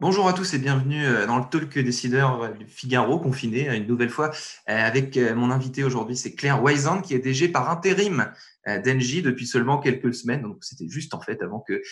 Bonjour 0.00 0.28
à 0.28 0.32
tous 0.32 0.54
et 0.54 0.58
bienvenue 0.58 1.04
euh, 1.04 1.26
dans 1.26 1.38
le 1.38 1.44
Talk 1.50 1.76
Décideur 1.76 2.40
euh, 2.42 2.50
Figaro, 2.68 3.18
confiné 3.18 3.68
euh, 3.68 3.76
une 3.76 3.88
nouvelle 3.88 4.10
fois, 4.10 4.30
avec 4.66 5.18
mon 5.34 5.50
invité 5.50 5.82
aujourd'hui, 5.82 6.16
c'est 6.16 6.36
Claire 6.36 6.62
Wisan, 6.62 7.02
qui 7.02 7.14
est 7.14 7.18
DG 7.18 7.48
par 7.48 7.68
intérim 7.68 8.32
d'Engie 8.66 9.22
depuis 9.22 9.46
seulement 9.46 9.78
quelques 9.78 10.14
semaines. 10.14 10.42
Donc, 10.42 10.58
c'était 10.60 10.88
juste 10.88 11.14
en 11.14 11.20
fait 11.20 11.42
avant 11.42 11.64
que, 11.66 11.82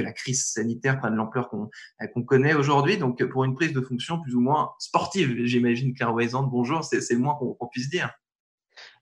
la 0.00 0.12
crise 0.12 0.46
sanitaire 0.46 0.98
prenne 0.98 1.16
l'ampleur 1.16 1.48
qu'on 1.48 2.22
connaît 2.22 2.54
aujourd'hui. 2.54 2.98
Donc, 2.98 3.24
pour 3.24 3.44
une 3.44 3.54
prise 3.54 3.72
de 3.72 3.80
fonction 3.80 4.22
plus 4.22 4.34
ou 4.34 4.40
moins 4.40 4.70
sportive, 4.78 5.34
j'imagine, 5.44 5.92
Claire 5.94 6.14
Wisan, 6.14 6.44
bonjour, 6.44 6.84
c'est 6.84 7.10
le 7.10 7.18
moins 7.18 7.34
qu'on 7.34 7.66
puisse 7.66 7.88
dire. 7.88 8.10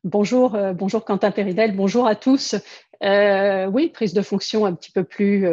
Bonjour, 0.04 0.56
bonjour 0.74 1.04
Quentin 1.04 1.30
Péridel, 1.30 1.74
bonjour 1.74 2.06
à 2.06 2.14
tous. 2.14 2.54
Euh, 3.02 3.66
oui, 3.66 3.88
prise 3.88 4.14
de 4.14 4.22
fonction 4.22 4.66
un 4.66 4.74
petit 4.74 4.92
peu 4.92 5.02
plus 5.02 5.46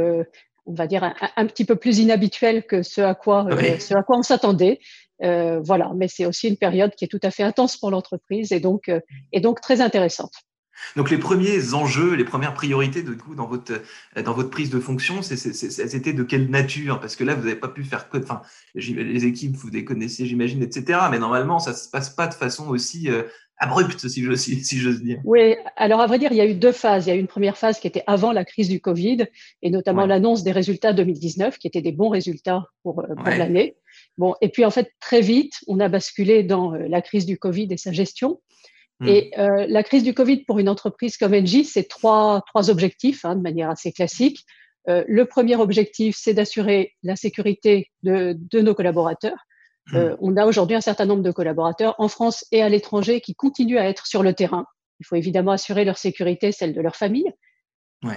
on 0.66 0.74
va 0.74 0.88
dire, 0.88 1.14
un, 1.36 1.46
petit 1.48 1.66
peu 1.66 1.76
plus 1.76 2.00
inhabituel 2.00 2.66
que 2.66 2.84
ce 2.84 3.02
à 3.02 3.16
quoi, 3.16 3.48
euh, 3.50 3.80
ce 3.80 3.94
à 3.94 4.04
quoi 4.04 4.18
on 4.18 4.24
s'attendait. 4.24 4.80
Euh, 5.24 5.60
voilà, 5.64 5.92
mais 5.96 6.08
c'est 6.08 6.26
aussi 6.26 6.48
une 6.48 6.58
période 6.58 6.96
qui 6.96 7.06
est 7.06 7.08
tout 7.08 7.20
à 7.24 7.32
fait 7.32 7.44
intense 7.44 7.78
pour 7.78 7.92
l'entreprise 7.92 8.52
et 8.52 8.60
donc, 8.60 8.90
euh, 8.90 9.00
et 9.32 9.40
donc 9.40 9.62
très 9.62 9.82
intéressante. 9.82 10.34
Donc 10.96 11.12
les 11.12 11.20
premiers 11.20 11.76
enjeux, 11.76 12.16
les 12.16 12.24
premières 12.24 12.56
priorités 12.56 13.04
de 13.04 13.14
coup 13.14 13.36
dans 13.36 13.46
votre 13.46 13.74
dans 14.16 14.34
votre 14.34 14.50
prise 14.50 14.72
de 14.72 14.80
fonction, 14.80 15.20
elles 15.22 15.96
étaient 15.96 16.14
de 16.14 16.24
quelle 16.24 16.50
nature? 16.50 17.00
Parce 17.00 17.16
que 17.16 17.24
là, 17.24 17.36
vous 17.36 17.44
n'avez 17.44 17.56
pas 17.56 17.68
pu 17.68 17.84
faire 17.84 18.10
que, 18.10 18.18
enfin, 18.18 18.42
les 18.74 19.26
équipes, 19.26 19.56
vous 19.56 19.70
les 19.70 19.86
connaissez, 19.86 20.26
j'imagine, 20.26 20.64
etc. 20.64 21.02
Mais 21.12 21.20
normalement, 21.20 21.60
ça 21.60 21.74
se 21.74 21.88
passe 21.88 22.10
pas 22.10 22.26
de 22.26 22.34
façon 22.34 22.68
aussi 22.70 23.10
abrupte, 23.62 24.08
si 24.08 24.24
j'ose 24.24 24.40
si, 24.40 25.02
dire. 25.04 25.20
Oui, 25.24 25.56
alors 25.78 26.02
à 26.02 26.08
vrai 26.08 26.20
dire, 26.20 26.32
il 26.32 26.38
y 26.38 26.42
a 26.42 26.46
eu 26.46 26.56
deux 26.56 26.72
phases. 26.72 27.06
Il 27.06 27.10
y 27.10 27.14
a 27.14 27.16
eu 27.16 27.20
une 27.20 27.28
première 27.28 27.58
phase 27.58 27.80
qui 27.80 27.88
était 27.88 28.04
avant 28.08 28.32
la 28.32 28.44
crise 28.44 28.68
du 28.68 28.82
Covid, 28.82 29.28
et 29.62 29.70
notamment 29.70 30.06
l'annonce 30.06 30.44
des 30.44 30.52
résultats 30.52 30.94
2019, 30.94 31.60
qui 31.60 31.68
étaient 31.68 31.82
des 31.82 31.92
bons 31.92 32.10
résultats 32.10 32.66
pour, 32.84 33.02
euh, 33.02 33.14
l'année. 33.38 33.78
Bon, 34.18 34.36
et 34.42 34.50
puis 34.50 34.66
en 34.66 34.72
fait, 34.72 34.92
très 35.00 35.22
vite, 35.22 35.54
on 35.68 35.80
a 35.80 35.88
basculé 35.88 36.44
dans 36.44 36.74
euh, 36.74 36.88
la 36.90 37.02
crise 37.02 37.26
du 37.26 37.38
Covid 37.38 37.68
et 37.70 37.78
sa 37.78 37.92
gestion. 37.92 38.42
Hmm. 39.00 39.08
Et 39.08 39.32
euh, 39.38 39.66
la 39.68 39.84
crise 39.84 40.04
du 40.04 40.14
Covid 40.14 40.44
pour 40.46 40.60
une 40.60 40.70
entreprise 40.70 41.18
comme 41.18 41.34
Engie, 41.34 41.66
c'est 41.66 41.88
trois, 41.88 42.44
trois 42.48 42.70
objectifs 42.70 43.26
hein, 43.26 43.36
de 43.36 43.42
manière 43.42 43.70
assez 43.70 43.92
classique. 43.92 44.44
Euh, 44.90 45.04
le 45.08 45.26
premier 45.26 45.56
objectif, 45.56 46.16
c'est 46.18 46.34
d'assurer 46.34 46.96
la 47.04 47.16
sécurité 47.16 47.92
de, 48.04 48.36
de 48.38 48.62
nos 48.62 48.74
collaborateurs. 48.74 49.46
Hmm. 49.88 49.96
Euh, 49.96 50.16
on 50.20 50.38
a 50.38 50.46
aujourd'hui 50.46 50.76
un 50.76 50.82
certain 50.82 51.06
nombre 51.06 51.24
de 51.24 51.32
collaborateurs 51.32 51.96
en 51.98 52.08
France 52.08 52.46
et 52.52 52.62
à 52.62 52.70
l'étranger 52.70 53.22
qui 53.22 53.36
continuent 53.36 53.80
à 53.80 53.88
être 53.88 54.06
sur 54.06 54.24
le 54.24 54.34
terrain. 54.34 54.66
Il 55.00 55.06
faut 55.06 55.16
évidemment 55.16 55.52
assurer 55.52 55.84
leur 55.84 55.98
sécurité, 55.98 56.52
celle 56.52 56.74
de 56.74 56.82
leur 56.82 56.96
famille. 56.96 57.32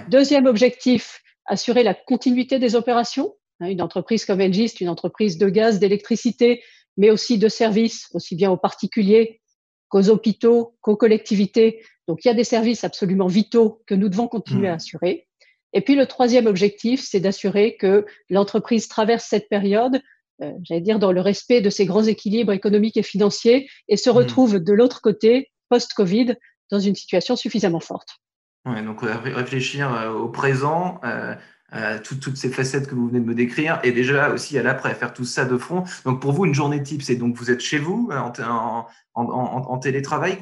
Deuxième 0.09 0.47
objectif, 0.47 1.21
assurer 1.45 1.83
la 1.83 1.93
continuité 1.93 2.57
des 2.59 2.75
opérations. 2.75 3.35
Hein, 3.59 3.67
une 3.67 3.81
entreprise 3.81 4.25
comme 4.25 4.41
Engie, 4.41 4.69
c'est 4.69 4.81
une 4.81 4.89
entreprise 4.89 5.37
de 5.37 5.47
gaz, 5.47 5.79
d'électricité, 5.79 6.63
mais 6.97 7.11
aussi 7.11 7.37
de 7.37 7.47
services, 7.49 8.07
aussi 8.13 8.35
bien 8.35 8.51
aux 8.51 8.57
particuliers 8.57 9.41
qu'aux 9.89 10.09
hôpitaux, 10.09 10.75
qu'aux 10.81 10.95
collectivités. 10.95 11.83
Donc 12.07 12.25
il 12.25 12.27
y 12.27 12.31
a 12.31 12.35
des 12.35 12.43
services 12.43 12.83
absolument 12.83 13.27
vitaux 13.27 13.83
que 13.85 13.95
nous 13.95 14.09
devons 14.09 14.27
continuer 14.27 14.67
à 14.67 14.73
hmm. 14.73 14.75
assurer. 14.75 15.27
Et 15.73 15.81
puis 15.81 15.95
le 15.95 16.05
troisième 16.05 16.47
objectif, 16.47 17.03
c'est 17.03 17.19
d'assurer 17.19 17.75
que 17.77 18.05
l'entreprise 18.29 18.87
traverse 18.87 19.25
cette 19.25 19.49
période 19.49 20.01
euh, 20.41 20.51
j'allais 20.63 20.81
dire, 20.81 20.99
dans 20.99 21.11
le 21.11 21.21
respect 21.21 21.61
de 21.61 21.69
ces 21.69 21.85
grands 21.85 22.03
équilibres 22.03 22.51
économiques 22.51 22.97
et 22.97 23.03
financiers 23.03 23.69
et 23.87 23.97
se 23.97 24.09
hmm. 24.09 24.13
retrouve 24.13 24.59
de 24.59 24.73
l'autre 24.73 25.01
côté, 25.01 25.51
post-Covid, 25.69 26.35
dans 26.71 26.79
une 26.79 26.95
situation 26.95 27.35
suffisamment 27.35 27.79
forte. 27.79 28.19
Ouais, 28.65 28.81
donc 28.81 29.01
réfléchir 29.01 29.93
euh, 29.93 30.11
au 30.11 30.27
présent, 30.27 30.99
euh, 31.03 31.35
euh, 31.73 31.99
toutes 32.03 32.35
ces 32.35 32.49
facettes 32.49 32.87
que 32.87 32.95
vous 32.95 33.07
venez 33.07 33.19
de 33.19 33.25
me 33.25 33.35
décrire, 33.35 33.79
et 33.83 33.91
déjà 33.91 34.31
aussi 34.31 34.57
à 34.57 34.63
l'après, 34.63 34.95
faire 34.95 35.13
tout 35.13 35.23
ça 35.23 35.45
de 35.45 35.55
front. 35.57 35.83
Donc 36.03 36.19
pour 36.19 36.31
vous, 36.31 36.45
une 36.45 36.53
journée 36.55 36.81
type, 36.81 37.03
c'est 37.03 37.15
donc 37.15 37.35
vous 37.35 37.51
êtes 37.51 37.59
chez 37.59 37.77
vous 37.77 38.09
en, 38.11 38.33
en, 38.41 38.87
en, 39.13 39.23
en 39.23 39.77
télétravail, 39.77 40.39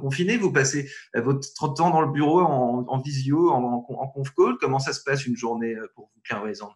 confiné, 0.00 0.36
vous 0.36 0.52
passez 0.52 0.90
votre 1.14 1.74
temps 1.74 1.90
dans 1.90 2.00
le 2.00 2.10
bureau 2.10 2.40
en, 2.40 2.98
visio, 2.98 3.50
en, 3.50 3.80
conf 4.08 4.30
call. 4.36 4.56
Comment 4.60 4.80
ça 4.80 4.92
se 4.92 5.02
passe 5.04 5.26
une 5.26 5.36
journée 5.36 5.76
pour 5.94 6.10
vous, 6.12 6.20
Claire 6.24 6.42
Raison? 6.42 6.68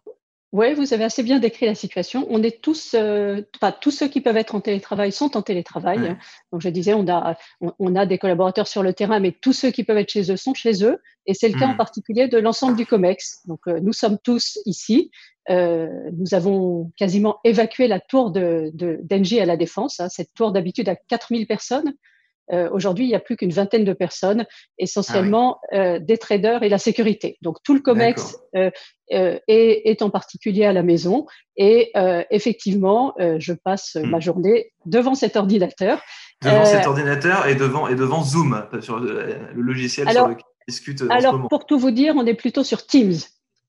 Oui, 0.55 0.73
vous 0.73 0.93
avez 0.93 1.03
assez 1.03 1.21
bien 1.21 1.39
décrit 1.39 1.65
la 1.65 1.75
situation. 1.75 2.25
On 2.29 2.41
est 2.41 2.61
tous, 2.61 2.95
euh, 2.95 3.41
tous 3.81 3.91
ceux 3.91 4.07
qui 4.07 4.21
peuvent 4.21 4.37
être 4.37 4.55
en 4.55 4.61
télétravail 4.61 5.11
sont 5.11 5.35
en 5.35 5.41
télétravail. 5.41 6.15
Donc, 6.53 6.61
je 6.61 6.69
disais, 6.69 6.93
on 6.93 7.05
a, 7.09 7.37
on, 7.59 7.93
a 7.93 8.05
des 8.05 8.17
collaborateurs 8.17 8.65
sur 8.65 8.81
le 8.81 8.93
terrain, 8.93 9.19
mais 9.19 9.33
tous 9.33 9.51
ceux 9.51 9.71
qui 9.71 9.83
peuvent 9.83 9.97
être 9.97 10.11
chez 10.11 10.31
eux 10.31 10.37
sont 10.37 10.53
chez 10.53 10.85
eux. 10.85 11.01
Et 11.25 11.33
c'est 11.33 11.49
le 11.49 11.59
cas 11.59 11.67
en 11.67 11.73
hmm. 11.73 11.77
particulier 11.77 12.27
de 12.29 12.37
l'ensemble 12.37 12.77
du 12.77 12.85
COMEX. 12.85 13.41
Donc, 13.47 13.59
euh, 13.67 13.81
nous 13.81 13.91
sommes 13.91 14.17
tous 14.17 14.57
ici. 14.65 15.11
Euh, 15.49 15.89
nous 16.13 16.33
avons 16.33 16.89
quasiment 16.95 17.39
évacué 17.43 17.89
la 17.89 17.99
tour 17.99 18.31
de, 18.31 18.71
d'Engie 19.03 19.41
à 19.41 19.45
la 19.45 19.57
Défense, 19.57 19.99
hein, 19.99 20.07
cette 20.07 20.33
tour 20.33 20.53
d'habitude 20.53 20.87
à 20.87 20.95
4000 20.95 21.47
personnes. 21.47 21.95
Euh, 22.51 22.69
aujourd'hui, 22.71 23.05
il 23.05 23.09
n'y 23.09 23.15
a 23.15 23.19
plus 23.19 23.35
qu'une 23.35 23.51
vingtaine 23.51 23.83
de 23.83 23.93
personnes, 23.93 24.45
essentiellement 24.77 25.59
ah 25.71 25.77
euh, 25.77 25.99
des 25.99 26.17
traders 26.17 26.63
et 26.63 26.69
la 26.69 26.77
sécurité. 26.77 27.37
Donc 27.41 27.57
tout 27.63 27.73
le 27.73 27.79
COMEX 27.79 28.37
euh, 28.55 28.69
est, 29.09 29.41
est, 29.47 30.01
en 30.01 30.09
particulier 30.09 30.65
à 30.65 30.73
la 30.73 30.83
maison 30.83 31.25
et 31.57 31.91
effectivement, 32.29 33.13
je 33.17 33.53
passe 33.53 33.95
hmm. 33.95 34.09
ma 34.09 34.19
journée 34.19 34.71
devant 34.85 35.15
cet 35.15 35.37
ordinateur. 35.37 36.01
Devant 36.41 36.65
cet 36.65 36.85
ordinateur 36.85 37.47
et 37.47 37.55
devant, 37.55 37.87
et 37.87 37.95
devant 37.95 38.23
Zoom, 38.23 38.65
sur 38.81 38.99
le, 38.99 39.37
logiciel 39.53 40.09
sur 40.09 40.27
lequel 40.27 40.43
on 40.45 40.71
discute. 40.71 41.03
Alors, 41.09 41.47
pour 41.47 41.65
tout 41.65 41.79
vous 41.79 41.91
dire, 41.91 42.15
on 42.17 42.25
est 42.25 42.33
plutôt 42.33 42.63
sur 42.63 42.85
Teams. 42.85 43.15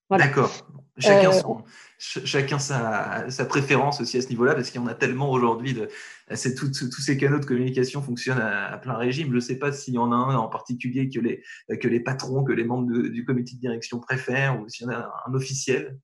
Voilà. 0.08 0.26
D'accord. 0.26 0.50
Chacun 0.98 1.32
son 1.32 1.62
chacun 1.98 2.58
sa, 2.58 3.30
sa, 3.30 3.44
préférence 3.44 4.00
aussi 4.00 4.18
à 4.18 4.22
ce 4.22 4.28
niveau-là, 4.28 4.54
parce 4.54 4.70
qu'il 4.70 4.80
y 4.80 4.84
en 4.84 4.86
a 4.86 4.94
tellement 4.94 5.30
aujourd'hui. 5.30 5.74
De, 5.74 5.88
tous 6.28 7.00
ces 7.00 7.16
canaux 7.16 7.38
de 7.38 7.44
communication 7.44 8.02
fonctionnent 8.02 8.40
à, 8.40 8.78
plein 8.78 8.96
régime. 8.96 9.28
Je 9.30 9.34
ne 9.34 9.40
sais 9.40 9.58
pas 9.58 9.72
s'il 9.72 9.94
y 9.94 9.98
en 9.98 10.12
a 10.12 10.16
un 10.16 10.36
en 10.36 10.48
particulier 10.48 11.08
que 11.08 11.20
les, 11.20 11.42
que 11.78 11.88
les 11.88 12.00
patrons, 12.00 12.44
que 12.44 12.52
les 12.52 12.64
membres 12.64 12.90
du 13.08 13.24
comité 13.24 13.54
de 13.54 13.60
direction 13.60 14.00
préfèrent, 14.00 14.60
ou 14.60 14.68
s'il 14.68 14.86
y 14.86 14.90
en 14.90 14.92
a 14.92 15.10
un, 15.26 15.34
officiel. 15.34 15.98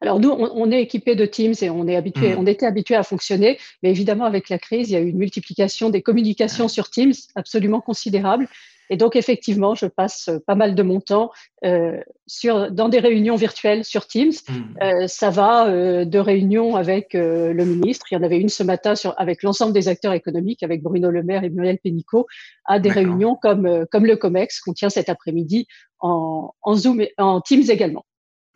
Alors 0.00 0.18
nous, 0.18 0.30
on, 0.30 0.70
est 0.70 0.80
équipé 0.80 1.14
de 1.14 1.26
Teams 1.26 1.54
et 1.60 1.68
on 1.68 1.86
est 1.86 1.96
habitué, 1.96 2.34
mmh. 2.34 2.38
on 2.38 2.46
était 2.46 2.64
habitué 2.64 2.94
à 2.94 3.02
fonctionner, 3.02 3.58
mais 3.82 3.90
évidemment 3.90 4.24
avec 4.24 4.48
la 4.48 4.58
crise, 4.58 4.88
il 4.88 4.92
y 4.94 4.96
a 4.96 5.00
eu 5.00 5.08
une 5.08 5.18
multiplication 5.18 5.90
des 5.90 6.00
communications 6.00 6.68
sur 6.68 6.88
Teams 6.88 7.12
absolument 7.34 7.82
considérable. 7.82 8.48
Et 8.90 8.96
donc, 8.96 9.16
effectivement, 9.16 9.74
je 9.74 9.86
passe 9.86 10.28
euh, 10.28 10.38
pas 10.46 10.56
mal 10.56 10.74
de 10.74 10.82
mon 10.82 11.00
temps 11.00 11.30
euh, 11.64 11.96
sur, 12.26 12.70
dans 12.70 12.88
des 12.88 12.98
réunions 12.98 13.36
virtuelles 13.36 13.84
sur 13.84 14.06
Teams. 14.06 14.32
Mmh. 14.32 14.52
Euh, 14.82 15.06
ça 15.06 15.30
va 15.30 15.68
euh, 15.68 16.04
de 16.04 16.18
réunions 16.18 16.76
avec 16.76 17.14
euh, 17.14 17.52
le 17.52 17.64
ministre. 17.64 18.06
Il 18.10 18.16
y 18.16 18.18
en 18.18 18.22
avait 18.22 18.38
une 18.38 18.48
ce 18.48 18.62
matin 18.64 18.94
sur, 18.96 19.14
avec 19.18 19.42
l'ensemble 19.42 19.72
des 19.72 19.88
acteurs 19.88 20.12
économiques, 20.12 20.62
avec 20.62 20.82
Bruno 20.82 21.10
Le 21.10 21.22
Maire 21.22 21.44
et 21.44 21.50
Muriel 21.50 21.78
Pénicaud, 21.78 22.26
à 22.66 22.78
des 22.80 22.90
réunions 22.90 23.36
comme, 23.40 23.86
comme 23.90 24.06
le 24.06 24.16
COMEX 24.16 24.60
qu'on 24.60 24.72
tient 24.72 24.90
cet 24.90 25.08
après-midi 25.08 25.66
en, 26.00 26.52
en 26.62 26.74
Zoom 26.74 27.00
et 27.00 27.12
en 27.18 27.40
Teams 27.40 27.64
également. 27.68 28.04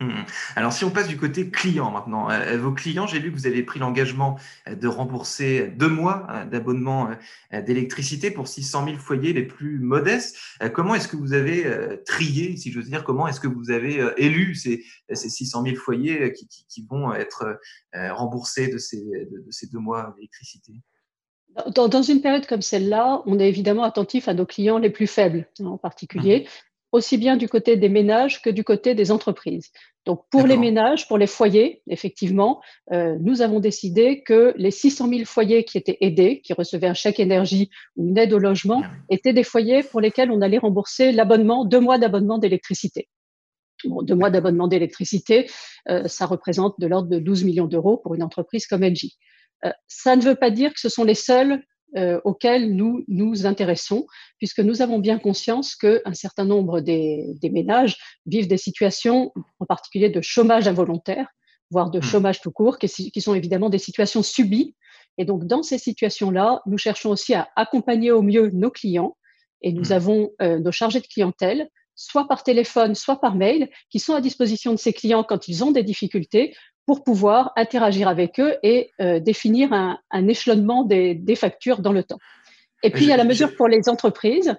Mmh. 0.01 0.25
Alors, 0.57 0.73
si 0.73 0.83
on 0.83 0.91
passe 0.91 1.07
du 1.07 1.15
côté 1.15 1.49
client 1.49 1.89
maintenant, 1.89 2.29
euh, 2.29 2.55
euh, 2.55 2.57
vos 2.57 2.73
clients, 2.73 3.07
j'ai 3.07 3.19
lu 3.19 3.31
que 3.31 3.37
vous 3.37 3.47
avez 3.47 3.63
pris 3.63 3.79
l'engagement 3.79 4.37
euh, 4.67 4.75
de 4.75 4.89
rembourser 4.89 5.67
deux 5.69 5.87
mois 5.87 6.27
d'abonnement 6.51 7.09
d'électricité 7.53 8.29
pour 8.29 8.47
600 8.47 8.85
000 8.85 8.97
foyers 8.97 9.31
les 9.31 9.43
plus 9.43 9.79
modestes. 9.79 10.37
Comment 10.73 10.95
est-ce 10.95 11.07
que 11.07 11.15
vous 11.15 11.33
avez 11.33 11.65
trié, 12.05 12.57
si 12.57 12.71
j'ose 12.71 12.85
dire, 12.85 13.03
comment 13.03 13.27
est-ce 13.27 13.39
que 13.39 13.47
vous 13.47 13.71
avez 13.71 14.05
élu 14.17 14.55
ces, 14.55 14.83
ces 15.13 15.29
600 15.29 15.63
000 15.63 15.75
foyers 15.75 16.33
qui, 16.33 16.47
qui, 16.47 16.85
vont 16.89 17.13
être 17.13 17.59
remboursés 17.93 18.67
de 18.67 18.77
ces, 18.77 19.01
de, 19.01 19.45
ces 19.49 19.67
deux 19.67 19.79
mois 19.79 20.13
d'électricité? 20.17 20.73
Dans, 21.73 21.87
dans, 21.87 22.01
une 22.01 22.21
période 22.21 22.45
comme 22.47 22.61
celle-là, 22.61 23.21
on 23.25 23.39
est 23.39 23.47
évidemment 23.47 23.83
attentif 23.83 24.27
à 24.27 24.33
nos 24.33 24.45
clients 24.45 24.77
les 24.77 24.89
plus 24.89 25.07
faibles 25.07 25.47
en 25.59 25.77
particulier. 25.77 26.47
Aussi 26.95 27.17
bien 27.17 27.35
du 27.35 27.49
côté 27.49 27.75
des 27.75 27.89
ménages 27.89 28.41
que 28.41 28.49
du 28.49 28.63
côté 28.63 28.95
des 28.95 29.11
entreprises. 29.11 29.73
Donc 30.05 30.23
pour 30.31 30.47
les 30.47 30.55
ménages, 30.55 31.09
pour 31.09 31.17
les 31.17 31.27
foyers, 31.27 31.81
effectivement, 31.89 32.61
euh, 32.93 33.17
nous 33.19 33.41
avons 33.41 33.59
décidé 33.59 34.23
que 34.23 34.53
les 34.55 34.71
600 34.71 35.09
000 35.09 35.25
foyers 35.25 35.65
qui 35.65 35.77
étaient 35.77 35.97
aidés, 35.99 36.39
qui 36.39 36.53
recevaient 36.53 36.87
un 36.87 36.93
chèque 36.93 37.19
énergie 37.19 37.69
ou 37.97 38.07
une 38.07 38.17
aide 38.17 38.31
au 38.31 38.37
logement, 38.37 38.81
ah 38.81 38.91
étaient 39.09 39.33
des 39.33 39.43
foyers 39.43 39.83
pour 39.83 39.99
lesquels 39.99 40.31
on 40.31 40.39
allait 40.39 40.57
rembourser 40.57 41.11
l'abonnement, 41.11 41.65
deux 41.65 41.81
mois 41.81 41.97
d'abonnement 41.97 42.37
d'électricité. 42.37 43.09
Bon, 43.83 44.01
deux 44.01 44.15
mois 44.15 44.29
d'abonnement 44.29 44.69
d'électricité, 44.69 45.49
euh, 45.89 46.07
ça 46.07 46.25
représente 46.25 46.79
de 46.79 46.87
l'ordre 46.87 47.09
de 47.09 47.19
12 47.19 47.43
millions 47.43 47.67
d'euros 47.67 47.97
pour 47.97 48.15
une 48.15 48.23
entreprise 48.23 48.67
comme 48.67 48.85
Engie. 48.85 49.17
Euh, 49.65 49.71
ça 49.89 50.15
ne 50.15 50.21
veut 50.21 50.35
pas 50.35 50.49
dire 50.49 50.73
que 50.73 50.79
ce 50.79 50.87
sont 50.87 51.03
les 51.03 51.13
seuls 51.13 51.61
euh, 51.97 52.19
auxquels 52.23 52.75
nous 52.75 53.05
nous 53.07 53.45
intéressons, 53.45 54.05
puisque 54.37 54.59
nous 54.59 54.81
avons 54.81 54.99
bien 54.99 55.17
conscience 55.17 55.75
qu'un 55.75 56.13
certain 56.13 56.45
nombre 56.45 56.81
des, 56.81 57.33
des, 57.41 57.49
ménages 57.49 57.97
vivent 58.25 58.47
des 58.47 58.57
situations, 58.57 59.31
en 59.59 59.65
particulier 59.65 60.09
de 60.09 60.21
chômage 60.21 60.67
involontaire, 60.67 61.27
voire 61.71 61.91
de 61.91 61.99
mmh. 61.99 62.03
chômage 62.03 62.41
tout 62.41 62.51
court, 62.51 62.77
qui, 62.77 63.11
qui 63.11 63.21
sont 63.21 63.33
évidemment 63.33 63.69
des 63.69 63.77
situations 63.77 64.23
subies. 64.23 64.75
Et 65.17 65.25
donc, 65.25 65.45
dans 65.45 65.63
ces 65.63 65.77
situations-là, 65.77 66.61
nous 66.65 66.77
cherchons 66.77 67.11
aussi 67.11 67.33
à 67.33 67.47
accompagner 67.55 68.11
au 68.11 68.21
mieux 68.21 68.49
nos 68.51 68.71
clients. 68.71 69.15
Et 69.61 69.71
nous 69.71 69.89
mmh. 69.89 69.93
avons 69.93 70.31
euh, 70.41 70.59
nos 70.59 70.71
chargés 70.71 70.99
de 70.99 71.07
clientèle, 71.07 71.69
soit 71.95 72.27
par 72.27 72.43
téléphone, 72.43 72.93
soit 72.93 73.21
par 73.21 73.35
mail, 73.35 73.69
qui 73.89 73.99
sont 73.99 74.13
à 74.13 74.21
disposition 74.21 74.73
de 74.73 74.77
ces 74.77 74.93
clients 74.93 75.23
quand 75.23 75.47
ils 75.47 75.63
ont 75.63 75.71
des 75.71 75.83
difficultés 75.83 76.53
pour 76.85 77.03
pouvoir 77.03 77.51
interagir 77.55 78.07
avec 78.07 78.39
eux 78.39 78.57
et 78.63 78.91
euh, 79.01 79.19
définir 79.19 79.73
un, 79.73 79.99
un 80.11 80.27
échelonnement 80.27 80.83
des, 80.83 81.15
des, 81.15 81.35
factures 81.35 81.81
dans 81.81 81.91
le 81.91 82.03
temps. 82.03 82.19
Et 82.83 82.91
puis, 82.91 83.05
il 83.05 83.09
y 83.09 83.11
a 83.11 83.17
la 83.17 83.23
mesure 83.23 83.55
pour 83.55 83.67
les 83.67 83.89
entreprises, 83.89 84.55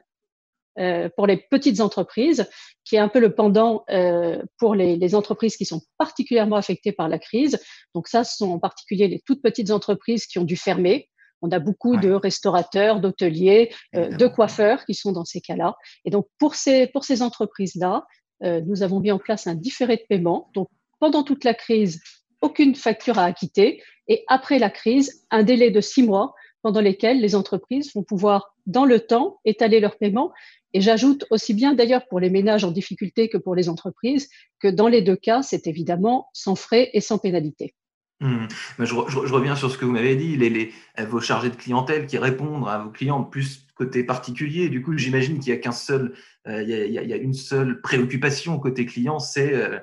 euh, 0.78 1.08
pour 1.16 1.28
les 1.28 1.36
petites 1.36 1.80
entreprises, 1.80 2.48
qui 2.84 2.96
est 2.96 2.98
un 2.98 3.08
peu 3.08 3.20
le 3.20 3.34
pendant 3.34 3.84
euh, 3.90 4.42
pour 4.58 4.74
les, 4.74 4.96
les, 4.96 5.14
entreprises 5.14 5.56
qui 5.56 5.64
sont 5.64 5.82
particulièrement 5.98 6.56
affectées 6.56 6.92
par 6.92 7.08
la 7.08 7.18
crise. 7.18 7.60
Donc 7.94 8.08
ça, 8.08 8.24
ce 8.24 8.36
sont 8.36 8.50
en 8.50 8.58
particulier 8.58 9.06
les 9.06 9.20
toutes 9.24 9.42
petites 9.42 9.70
entreprises 9.70 10.26
qui 10.26 10.38
ont 10.38 10.44
dû 10.44 10.56
fermer. 10.56 11.08
On 11.42 11.50
a 11.50 11.60
beaucoup 11.60 11.96
de 11.96 12.10
restaurateurs, 12.10 12.98
d'hôteliers, 12.98 13.70
de 13.92 14.26
coiffeurs 14.26 14.86
qui 14.86 14.94
sont 14.94 15.12
dans 15.12 15.26
ces 15.26 15.42
cas-là. 15.42 15.76
Et 16.06 16.10
donc 16.10 16.26
pour 16.38 16.54
ces, 16.54 16.86
pour 16.86 17.04
ces 17.04 17.20
entreprises-là, 17.20 18.06
nous 18.40 18.82
avons 18.82 19.00
mis 19.00 19.12
en 19.12 19.18
place 19.18 19.46
un 19.46 19.54
différé 19.54 19.96
de 19.96 20.04
paiement. 20.08 20.50
Donc 20.54 20.68
pendant 20.98 21.22
toute 21.22 21.44
la 21.44 21.54
crise, 21.54 22.00
aucune 22.46 22.74
facture 22.74 23.18
à 23.18 23.24
acquitter. 23.24 23.82
Et 24.08 24.24
après 24.28 24.58
la 24.58 24.70
crise, 24.70 25.26
un 25.30 25.42
délai 25.42 25.70
de 25.70 25.80
six 25.80 26.02
mois 26.02 26.34
pendant 26.62 26.80
lesquels 26.80 27.20
les 27.20 27.34
entreprises 27.34 27.92
vont 27.94 28.02
pouvoir, 28.02 28.54
dans 28.66 28.84
le 28.84 29.00
temps, 29.00 29.38
étaler 29.44 29.78
leurs 29.78 29.98
paiements. 29.98 30.32
Et 30.72 30.80
j'ajoute 30.80 31.24
aussi 31.30 31.54
bien 31.54 31.74
d'ailleurs 31.74 32.06
pour 32.08 32.18
les 32.18 32.30
ménages 32.30 32.64
en 32.64 32.70
difficulté 32.70 33.28
que 33.28 33.38
pour 33.38 33.54
les 33.54 33.68
entreprises, 33.68 34.28
que 34.60 34.68
dans 34.68 34.88
les 34.88 35.02
deux 35.02 35.16
cas, 35.16 35.42
c'est 35.42 35.66
évidemment 35.66 36.28
sans 36.32 36.56
frais 36.56 36.90
et 36.92 37.00
sans 37.00 37.18
pénalité. 37.18 37.74
Mmh. 38.20 38.46
Je, 38.78 38.94
reviens 38.94 39.56
sur 39.56 39.70
ce 39.70 39.76
que 39.76 39.84
vous 39.84 39.92
m'avez 39.92 40.16
dit, 40.16 40.36
les, 40.36 40.48
les, 40.48 40.72
vos 41.04 41.20
chargés 41.20 41.50
de 41.50 41.56
clientèle 41.56 42.06
qui 42.06 42.16
répondent 42.16 42.66
à 42.66 42.78
vos 42.78 42.90
clients 42.90 43.22
plus 43.22 43.66
côté 43.74 44.02
particulier. 44.02 44.68
Du 44.68 44.82
coup, 44.82 44.96
j'imagine 44.96 45.38
qu'il 45.38 45.52
y 45.52 45.56
a 45.56 45.58
qu'un 45.58 45.72
seul, 45.72 46.14
euh, 46.48 46.62
il, 46.62 46.70
y 46.70 47.12
a, 47.12 47.16
une 47.16 47.34
seule 47.34 47.80
préoccupation 47.82 48.58
côté 48.58 48.86
client, 48.86 49.18
c'est 49.18 49.52
euh, 49.52 49.78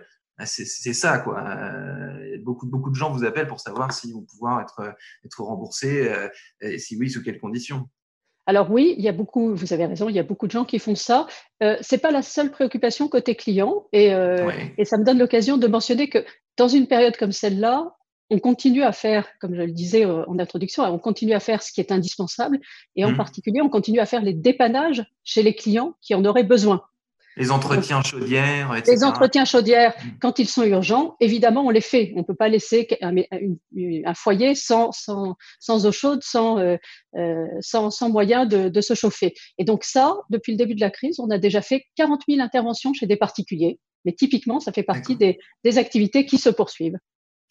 ça 0.45 1.19
quoi. 1.19 1.44
Euh, 1.48 2.32
beaucoup 2.43 2.67
beaucoup 2.67 2.89
de 2.89 2.95
gens 2.95 3.11
vous 3.11 3.25
appellent 3.25 3.47
pour 3.47 3.59
savoir 3.59 3.91
s'ils 3.91 4.13
vont 4.13 4.21
pouvoir 4.21 4.61
être 4.61 4.93
être 5.25 5.41
remboursés 5.41 6.07
euh, 6.09 6.29
et 6.61 6.77
si 6.77 6.97
oui 6.97 7.09
sous 7.09 7.23
quelles 7.23 7.39
conditions. 7.39 7.87
Alors 8.45 8.69
oui, 8.69 8.93
il 8.97 9.03
y 9.03 9.07
a 9.07 9.13
beaucoup, 9.13 9.55
vous 9.55 9.71
avez 9.71 9.85
raison, 9.85 10.09
il 10.09 10.15
y 10.15 10.19
a 10.19 10.23
beaucoup 10.23 10.47
de 10.47 10.51
gens 10.51 10.65
qui 10.65 10.77
font 10.77 10.95
ça. 10.95 11.27
Euh, 11.61 11.77
c'est 11.79 11.97
pas 11.97 12.11
la 12.11 12.21
seule 12.21 12.51
préoccupation 12.51 13.07
côté 13.07 13.35
client 13.35 13.85
et, 13.93 14.13
euh, 14.13 14.51
et 14.77 14.83
ça 14.83 14.97
me 14.97 15.05
donne 15.05 15.17
l'occasion 15.17 15.57
de 15.57 15.65
mentionner 15.67 16.09
que 16.09 16.25
dans 16.57 16.67
une 16.67 16.87
période 16.87 17.15
comme 17.15 17.31
celle-là, 17.31 17.95
on 18.29 18.39
continue 18.39 18.83
à 18.83 18.91
faire, 18.91 19.27
comme 19.39 19.55
je 19.55 19.61
le 19.61 19.71
disais 19.71 20.05
en 20.05 20.37
introduction, 20.39 20.83
on 20.83 20.99
continue 20.99 21.33
à 21.33 21.39
faire 21.39 21.61
ce 21.61 21.71
qui 21.71 21.79
est 21.79 21.91
indispensable 21.91 22.59
et 22.95 23.05
en 23.05 23.11
mmh. 23.11 23.17
particulier, 23.17 23.61
on 23.61 23.69
continue 23.69 23.99
à 23.99 24.05
faire 24.05 24.21
les 24.21 24.33
dépannages 24.33 25.05
chez 25.23 25.43
les 25.43 25.55
clients 25.55 25.95
qui 26.01 26.13
en 26.13 26.25
auraient 26.25 26.43
besoin. 26.43 26.83
Les 27.38 27.51
entretiens 27.51 28.01
chaudières, 28.03 28.75
etc. 28.75 28.91
Les 28.95 29.03
entretiens 29.03 29.45
chaudières, 29.45 29.94
quand 30.19 30.39
ils 30.39 30.47
sont 30.47 30.63
urgents, 30.63 31.15
évidemment, 31.19 31.65
on 31.65 31.69
les 31.69 31.81
fait. 31.81 32.12
On 32.15 32.19
ne 32.19 32.24
peut 32.24 32.35
pas 32.35 32.50
laisser 32.50 32.88
un, 33.01 33.15
un, 33.18 34.13
foyer 34.13 34.56
sans, 34.56 34.91
sans, 34.91 35.35
sans, 35.59 35.85
eau 35.85 35.91
chaude, 35.91 36.21
sans, 36.24 36.59
euh, 36.59 36.77
euh, 37.15 37.45
sans, 37.62 37.89
sans 37.89 38.09
moyen 38.09 38.45
de, 38.45 38.69
de, 38.69 38.81
se 38.81 38.94
chauffer. 38.94 39.33
Et 39.57 39.63
donc 39.63 39.83
ça, 39.83 40.15
depuis 40.30 40.51
le 40.51 40.57
début 40.57 40.75
de 40.75 40.81
la 40.81 40.91
crise, 40.91 41.19
on 41.19 41.30
a 41.30 41.38
déjà 41.38 41.62
fait 41.62 41.83
40 41.95 42.21
000 42.27 42.41
interventions 42.41 42.94
chez 42.94 43.07
des 43.07 43.18
particuliers. 43.18 43.79
Mais 44.06 44.13
typiquement, 44.13 44.59
ça 44.59 44.71
fait 44.71 44.83
partie 44.83 45.15
des, 45.15 45.39
des 45.63 45.77
activités 45.77 46.25
qui 46.25 46.38
se 46.38 46.50
poursuivent 46.50 46.97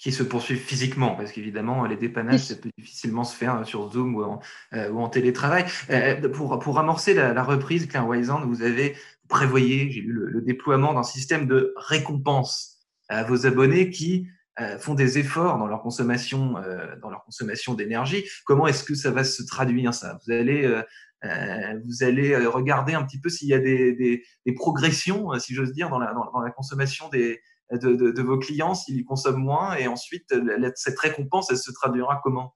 qui 0.02 0.10
se 0.10 0.24
poursuivent 0.24 0.58
physiquement, 0.58 1.14
parce 1.14 1.30
qu'évidemment, 1.30 1.84
les 1.86 1.96
dépannages, 1.96 2.40
ça 2.40 2.56
peut 2.56 2.70
difficilement 2.76 3.22
se 3.22 3.36
faire 3.36 3.64
sur 3.64 3.92
Zoom 3.92 4.16
ou 4.16 4.24
en, 4.24 4.40
euh, 4.72 4.90
ou 4.90 4.98
en 4.98 5.08
télétravail. 5.08 5.64
Euh, 5.90 6.28
pour, 6.28 6.58
pour 6.58 6.80
amorcer 6.80 7.14
la, 7.14 7.32
la 7.32 7.44
reprise, 7.44 7.86
Claire 7.86 8.08
Wysand, 8.08 8.44
vous 8.44 8.62
avez 8.62 8.96
prévoyez, 9.32 9.90
j'ai 9.90 10.02
lu 10.02 10.12
le, 10.12 10.42
déploiement 10.42 10.92
d'un 10.92 11.02
système 11.02 11.46
de 11.46 11.72
récompense 11.76 12.78
à 13.08 13.24
vos 13.24 13.46
abonnés 13.46 13.90
qui 13.90 14.28
euh, 14.60 14.78
font 14.78 14.94
des 14.94 15.18
efforts 15.18 15.58
dans 15.58 15.66
leur 15.66 15.80
consommation, 15.80 16.58
euh, 16.58 16.94
dans 17.00 17.08
leur 17.08 17.24
consommation 17.24 17.74
d'énergie. 17.74 18.24
Comment 18.44 18.66
est-ce 18.66 18.84
que 18.84 18.94
ça 18.94 19.10
va 19.10 19.24
se 19.24 19.42
traduire 19.42 19.94
ça? 19.94 20.18
Vous 20.24 20.32
allez, 20.32 20.64
euh, 20.66 21.80
vous 21.86 22.04
allez 22.04 22.36
regarder 22.46 22.92
un 22.92 23.02
petit 23.04 23.20
peu 23.20 23.30
s'il 23.30 23.48
y 23.48 23.54
a 23.54 23.58
des, 23.58 23.94
des, 23.94 24.22
des 24.44 24.52
progressions, 24.54 25.30
si 25.38 25.54
j'ose 25.54 25.72
dire, 25.72 25.88
dans 25.88 25.98
la, 25.98 26.12
dans, 26.12 26.40
la 26.40 26.50
consommation 26.50 27.08
des, 27.08 27.40
de, 27.72 27.94
de, 27.94 28.10
de, 28.10 28.22
vos 28.22 28.38
clients 28.38 28.74
s'ils 28.74 29.04
consomment 29.04 29.42
moins, 29.42 29.76
et 29.76 29.86
ensuite 29.88 30.34
cette 30.74 30.98
récompense, 30.98 31.50
elle 31.50 31.56
se 31.56 31.72
traduira 31.72 32.20
comment? 32.22 32.54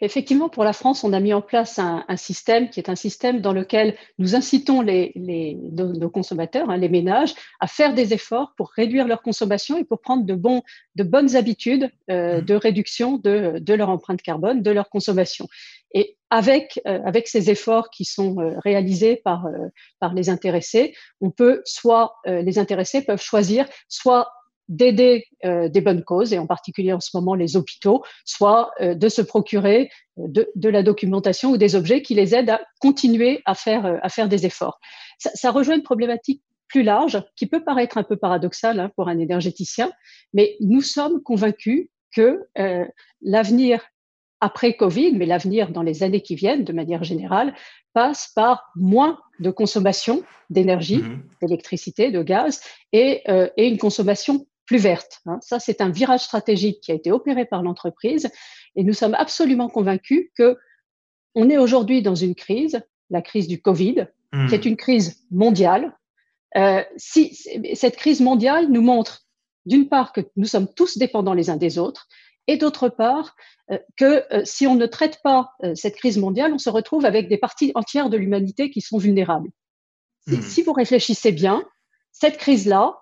Effectivement, 0.00 0.48
pour 0.48 0.64
la 0.64 0.72
France, 0.72 1.04
on 1.04 1.12
a 1.12 1.20
mis 1.20 1.32
en 1.32 1.42
place 1.42 1.78
un, 1.78 2.04
système 2.16 2.70
qui 2.70 2.80
est 2.80 2.88
un 2.88 2.96
système 2.96 3.40
dans 3.40 3.52
lequel 3.52 3.96
nous 4.18 4.34
incitons 4.34 4.80
les, 4.80 5.12
nos, 5.16 6.10
consommateurs, 6.10 6.70
hein, 6.70 6.76
les 6.76 6.88
ménages, 6.88 7.34
à 7.60 7.66
faire 7.66 7.94
des 7.94 8.12
efforts 8.12 8.54
pour 8.56 8.70
réduire 8.70 9.06
leur 9.06 9.22
consommation 9.22 9.76
et 9.76 9.84
pour 9.84 10.00
prendre 10.00 10.24
de, 10.24 10.34
bons, 10.34 10.62
de 10.96 11.02
bonnes 11.02 11.36
habitudes 11.36 11.90
euh, 12.10 12.40
mmh. 12.40 12.44
de 12.44 12.54
réduction 12.54 13.18
de, 13.18 13.58
de, 13.60 13.74
leur 13.74 13.88
empreinte 13.88 14.22
carbone, 14.22 14.62
de 14.62 14.70
leur 14.70 14.88
consommation. 14.88 15.48
Et 15.94 16.16
avec, 16.30 16.80
euh, 16.86 17.00
avec 17.04 17.28
ces 17.28 17.50
efforts 17.50 17.90
qui 17.90 18.04
sont 18.04 18.38
euh, 18.40 18.58
réalisés 18.64 19.16
par, 19.16 19.46
par 20.00 20.14
les 20.14 20.28
intéressés, 20.28 20.94
on 21.20 21.30
peut 21.30 21.62
soit, 21.64 22.16
les 22.26 22.58
intéressés 22.58 23.02
peuvent 23.02 23.22
choisir 23.22 23.66
soit 23.88 24.30
d'aider 24.68 25.24
euh, 25.44 25.68
des 25.68 25.80
bonnes 25.80 26.04
causes, 26.04 26.32
et 26.32 26.38
en 26.38 26.46
particulier 26.46 26.92
en 26.92 27.00
ce 27.00 27.10
moment 27.14 27.34
les 27.34 27.56
hôpitaux, 27.56 28.02
soit 28.24 28.70
euh, 28.80 28.94
de 28.94 29.08
se 29.08 29.22
procurer 29.22 29.90
euh, 30.18 30.24
de, 30.28 30.50
de, 30.54 30.68
la 30.68 30.82
documentation 30.82 31.50
ou 31.50 31.56
des 31.56 31.74
objets 31.74 32.02
qui 32.02 32.14
les 32.14 32.34
aident 32.34 32.50
à 32.50 32.60
continuer 32.80 33.42
à 33.46 33.54
faire, 33.54 33.98
à 34.02 34.08
faire 34.08 34.28
des 34.28 34.46
efforts. 34.46 34.78
Ça, 35.18 35.30
ça, 35.34 35.50
rejoint 35.50 35.76
une 35.76 35.82
problématique 35.82 36.42
plus 36.68 36.82
large 36.82 37.22
qui 37.34 37.46
peut 37.46 37.64
paraître 37.64 37.96
un 37.96 38.02
peu 38.02 38.16
paradoxale 38.16 38.78
hein, 38.78 38.90
pour 38.94 39.08
un 39.08 39.18
énergéticien, 39.18 39.90
mais 40.34 40.56
nous 40.60 40.82
sommes 40.82 41.22
convaincus 41.22 41.88
que 42.14 42.46
l'avenir 43.22 43.82
après 44.40 44.74
Covid, 44.74 45.12
mais 45.12 45.26
l'avenir 45.26 45.70
dans 45.70 45.82
les 45.82 46.02
années 46.02 46.20
qui 46.20 46.34
viennent, 46.34 46.64
de 46.64 46.72
manière 46.72 47.04
générale, 47.04 47.54
passe 47.92 48.30
par 48.34 48.70
moins 48.76 49.18
de 49.40 49.50
consommation 49.50 50.22
d'énergie, 50.50 50.98
mmh 50.98 51.22
d'électricité, 51.42 52.10
de 52.10 52.22
gaz, 52.22 52.60
et, 52.92 53.22
euh, 53.28 53.48
et, 53.56 53.68
une 53.68 53.78
consommation 53.78 54.46
plus 54.68 54.78
verte. 54.78 55.20
Hein. 55.26 55.38
Ça, 55.40 55.58
c'est 55.58 55.80
un 55.80 55.88
virage 55.88 56.20
stratégique 56.20 56.82
qui 56.82 56.92
a 56.92 56.94
été 56.94 57.10
opéré 57.10 57.46
par 57.46 57.62
l'entreprise 57.62 58.30
et 58.76 58.84
nous 58.84 58.92
sommes 58.92 59.14
absolument 59.14 59.68
convaincus 59.68 60.28
que 60.36 60.56
on 61.34 61.48
est 61.50 61.58
aujourd'hui 61.58 62.02
dans 62.02 62.14
une 62.14 62.34
crise, 62.34 62.80
la 63.10 63.22
crise 63.22 63.48
du 63.48 63.60
Covid, 63.60 64.06
qui 64.48 64.54
est 64.54 64.64
hmm. 64.64 64.68
une 64.68 64.76
crise 64.76 65.24
mondiale. 65.30 65.96
Euh, 66.56 66.82
si 66.96 67.34
cette 67.74 67.96
crise 67.96 68.20
mondiale 68.20 68.68
nous 68.68 68.82
montre 68.82 69.22
d'une 69.64 69.88
part 69.88 70.12
que 70.12 70.20
nous 70.36 70.46
sommes 70.46 70.68
tous 70.72 70.98
dépendants 70.98 71.34
les 71.34 71.50
uns 71.50 71.56
des 71.56 71.78
autres 71.78 72.06
et 72.46 72.56
d'autre 72.56 72.88
part 72.88 73.36
euh, 73.70 73.78
que 73.96 74.24
euh, 74.34 74.44
si 74.44 74.66
on 74.66 74.74
ne 74.74 74.86
traite 74.86 75.20
pas 75.22 75.52
euh, 75.62 75.74
cette 75.74 75.96
crise 75.96 76.18
mondiale, 76.18 76.52
on 76.52 76.58
se 76.58 76.70
retrouve 76.70 77.04
avec 77.06 77.28
des 77.28 77.38
parties 77.38 77.72
entières 77.74 78.10
de 78.10 78.16
l'humanité 78.16 78.70
qui 78.70 78.80
sont 78.80 78.98
vulnérables. 78.98 79.50
Hmm. 80.26 80.42
Si 80.42 80.62
vous 80.62 80.72
réfléchissez 80.72 81.32
bien, 81.32 81.64
cette 82.12 82.36
crise-là, 82.36 82.98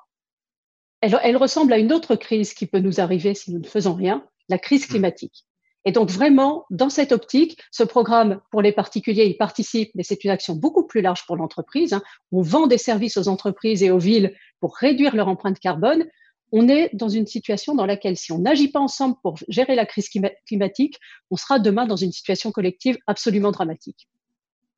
elle, 1.00 1.36
ressemble 1.36 1.72
à 1.72 1.78
une 1.78 1.92
autre 1.92 2.16
crise 2.16 2.54
qui 2.54 2.66
peut 2.66 2.78
nous 2.78 3.00
arriver 3.00 3.34
si 3.34 3.52
nous 3.52 3.60
ne 3.60 3.66
faisons 3.66 3.94
rien, 3.94 4.24
la 4.48 4.58
crise 4.58 4.84
mm. 4.84 4.88
climatique. 4.88 5.44
Et 5.84 5.92
donc 5.92 6.10
vraiment, 6.10 6.64
dans 6.70 6.90
cette 6.90 7.12
optique, 7.12 7.60
ce 7.70 7.84
programme 7.84 8.40
pour 8.50 8.60
les 8.60 8.72
particuliers, 8.72 9.26
il 9.26 9.36
participe, 9.36 9.92
mais 9.94 10.02
c'est 10.02 10.24
une 10.24 10.30
action 10.30 10.56
beaucoup 10.56 10.84
plus 10.84 11.00
large 11.00 11.24
pour 11.26 11.36
l'entreprise. 11.36 11.92
Hein. 11.92 12.02
On 12.32 12.42
vend 12.42 12.66
des 12.66 12.78
services 12.78 13.16
aux 13.16 13.28
entreprises 13.28 13.84
et 13.84 13.92
aux 13.92 13.98
villes 13.98 14.34
pour 14.58 14.74
réduire 14.76 15.14
leur 15.14 15.28
empreinte 15.28 15.60
carbone. 15.60 16.04
On 16.50 16.68
est 16.68 16.90
dans 16.92 17.08
une 17.08 17.26
situation 17.26 17.76
dans 17.76 17.86
laquelle, 17.86 18.16
si 18.16 18.32
on 18.32 18.38
n'agit 18.38 18.68
pas 18.68 18.80
ensemble 18.80 19.14
pour 19.22 19.36
gérer 19.48 19.76
la 19.76 19.86
crise 19.86 20.08
climatique, 20.46 20.98
on 21.30 21.36
sera 21.36 21.60
demain 21.60 21.86
dans 21.86 21.96
une 21.96 22.12
situation 22.12 22.50
collective 22.50 22.98
absolument 23.06 23.52
dramatique. 23.52 24.08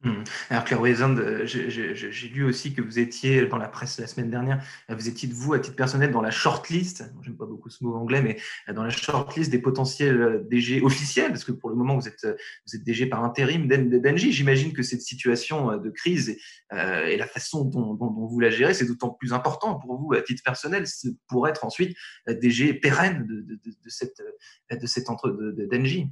Mmh. 0.05 0.23
Alors 0.51 0.63
Claire 0.63 0.81
Weisand, 0.81 1.17
euh, 1.17 1.45
j'ai 1.45 2.29
lu 2.29 2.45
aussi 2.45 2.73
que 2.73 2.81
vous 2.81 3.01
étiez 3.01 3.47
dans 3.47 3.57
la 3.57 3.67
presse 3.67 3.99
la 3.99 4.07
semaine 4.07 4.31
dernière, 4.31 4.63
euh, 4.91 4.95
vous 4.95 5.09
étiez 5.09 5.29
de 5.29 5.35
vous 5.35 5.55
à 5.55 5.59
titre 5.59 5.75
personnel 5.75 6.13
dans 6.13 6.21
la 6.21 6.31
shortlist, 6.31 7.03
j'aime 7.23 7.37
pas 7.37 7.47
beaucoup 7.47 7.69
ce 7.69 7.83
mot 7.83 7.97
anglais, 7.97 8.23
mais 8.23 8.39
euh, 8.69 8.75
dans 8.75 8.85
la 8.85 8.91
shortlist 8.91 9.51
des 9.51 9.59
potentiels 9.59 10.47
DG 10.49 10.83
officiels, 10.83 11.33
parce 11.33 11.43
que 11.43 11.51
pour 11.51 11.69
le 11.69 11.75
moment 11.75 11.97
vous 11.97 12.07
êtes 12.07 12.25
vous 12.25 12.77
êtes 12.77 12.85
DG 12.85 13.07
par 13.07 13.25
intérim 13.25 13.67
d'Engie. 13.67 14.31
J'imagine 14.31 14.73
que 14.73 14.85
cette 14.85 15.03
situation 15.03 15.77
de 15.77 15.91
crise 15.91 16.39
et, 16.71 17.17
la 17.17 17.27
façon 17.27 17.65
dont, 17.65 17.97
vous 17.97 18.39
la 18.39 18.51
gérez, 18.51 18.75
c'est 18.75 18.87
d'autant 18.87 19.11
plus 19.11 19.33
important 19.33 19.81
pour 19.81 19.99
vous 19.99 20.13
à 20.13 20.23
titre 20.23 20.45
personnel 20.45 20.85
pour 21.27 21.49
être 21.49 21.65
ensuite 21.65 21.97
DG 22.29 22.75
pérenne 22.75 23.27
de, 23.27 23.41
de, 23.41 23.61
de 23.65 23.89
cette 23.89 24.23
de 24.71 24.87
cette 24.87 25.11
entre 25.11 25.31
d'Engie. 25.31 26.09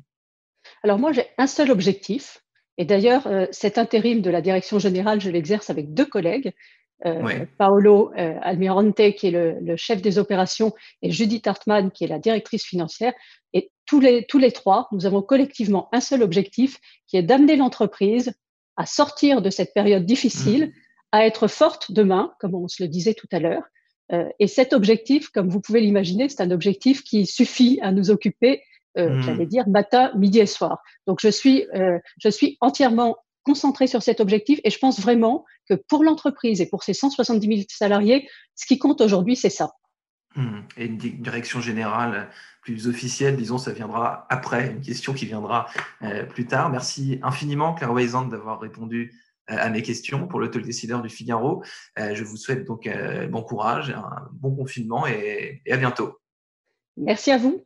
Alors 0.83 0.99
moi 0.99 1.13
j'ai 1.13 1.27
un 1.39 1.47
seul 1.47 1.71
objectif, 1.71 2.43
et 2.79 2.85
d'ailleurs, 2.85 3.27
euh, 3.27 3.47
cet 3.53 3.79
intérim 3.79 4.21
de 4.21 4.31
la 4.31 4.41
direction 4.41 4.79
générale, 4.79 5.21
je 5.21 5.31
l'exerce 5.31 5.71
avec 5.71 5.95
deux 5.95 6.05
collègues, 6.05 6.53
euh, 7.05 7.45
Paolo 7.59 8.11
euh, 8.17 8.35
Almirante, 8.43 9.15
qui 9.17 9.27
est 9.29 9.31
le, 9.61 9.77
chef 9.77 10.03
des 10.03 10.19
opérations, 10.19 10.75
et 11.03 11.11
Judith 11.11 11.47
Hartmann, 11.47 11.91
qui 11.91 12.05
est 12.05 12.09
la 12.09 12.19
directrice 12.19 12.65
financière. 12.65 13.13
Et 13.53 13.71
tous 13.87 14.01
les, 14.01 14.25
tous 14.27 14.39
les 14.39 14.53
trois, 14.53 14.89
nous 14.93 15.07
avons 15.07 15.23
collectivement 15.23 15.89
un 15.93 16.01
seul 16.01 16.23
objectif, 16.23 16.79
qui 17.07 17.17
est 17.17 17.23
d'amener 17.23 17.57
l'entreprise 17.57 18.33
à 18.77 18.85
sortir 18.85 19.41
de 19.41 19.51
cette 19.51 19.73
période 19.73 20.05
difficile, 20.05 20.67
mmh. 20.67 20.73
à 21.13 21.27
être 21.27 21.49
forte 21.49 21.93
demain, 21.93 22.35
comme 22.41 22.55
on 22.55 22.69
se 22.69 22.83
le 22.83 22.89
disait 22.89 23.15
tout 23.15 23.29
à 23.33 23.41
l'heure. 23.41 23.63
et 24.39 24.47
cet 24.47 24.73
objectif, 24.73 25.31
comme 25.31 25.49
vous 25.49 25.61
pouvez 25.61 25.81
l'imaginer, 25.81 26.29
c'est 26.29 26.43
un 26.43 26.51
objectif 26.51 27.03
qui 27.03 27.27
suffit 27.27 27.79
à 27.83 27.91
nous 27.91 28.11
occuper 28.11 28.63
mmh. 28.97 29.23
j'allais 29.23 29.47
dire 29.47 29.69
matin, 29.69 30.11
midi 30.17 30.39
et 30.39 30.47
soir. 30.47 30.83
Donc 31.07 31.21
je 31.21 31.29
suis, 31.29 31.67
euh, 31.75 31.99
je 32.19 32.29
suis 32.29 32.57
entièrement 32.61 33.17
concentrée 33.45 33.87
sur 33.87 34.03
cet 34.03 34.21
objectif 34.21 34.61
et 34.65 34.71
je 34.71 34.79
pense 34.79 35.01
vraiment 35.01 35.45
que 35.69 35.75
pour 35.75 36.03
l'entreprise 36.03 36.61
et 36.61 36.69
pour 36.69 36.83
ses 36.83 36.95
170 36.95 37.47
000 37.47 37.61
salariés, 37.69 38.29
ce 38.55 38.67
qui 38.67 38.79
compte 38.79 39.01
aujourd'hui, 39.01 39.37
c'est 39.37 39.51
ça. 39.51 39.73
Mmh. 40.35 40.61
Et 40.77 40.87
une 40.87 40.97
direction 40.97 41.61
générale 41.61 42.31
plus 42.63 42.89
officielle, 42.89 43.37
disons, 43.37 43.59
ça 43.59 43.73
viendra 43.73 44.27
après, 44.29 44.71
une 44.73 44.81
question 44.81 45.15
qui 45.15 45.27
viendra 45.27 45.67
euh, 46.03 46.25
plus 46.25 46.47
tard. 46.47 46.71
Merci 46.71 47.21
infiniment, 47.23 47.75
Claire 47.75 47.93
Weisand, 47.93 48.27
d'avoir 48.27 48.61
répondu 48.61 49.15
à 49.47 49.71
mes 49.71 49.83
questions 49.83 50.27
pour 50.27 50.41
le 50.41 50.51
talk 50.51 50.65
décideur 50.65 51.03
du 51.03 51.09
Figaro. 51.09 51.63
je 51.97 52.25
vous 52.25 52.37
souhaite 52.37 52.65
donc 52.65 52.91
bon 53.31 53.43
courage, 53.43 53.91
un 53.91 54.29
bon 54.33 54.53
confinement 54.57 55.07
et 55.07 55.63
à 55.71 55.77
bientôt. 55.77 56.19
Merci 56.97 57.31
à 57.31 57.39
vous. 57.39 57.66